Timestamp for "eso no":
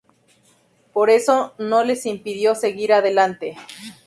1.11-1.83